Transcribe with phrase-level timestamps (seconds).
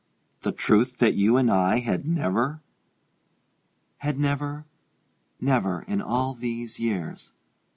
[0.41, 2.59] "The truth that you and I had never"
[3.99, 4.65] "Had never
[5.39, 7.31] never in all these years!